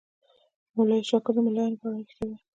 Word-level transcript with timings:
مولوي 0.75 1.01
شاکر 1.09 1.33
د 1.35 1.37
ملایانو 1.45 1.79
په 1.79 1.85
اړه 1.87 1.97
ریښتیا 1.99 2.23
ویل. 2.27 2.39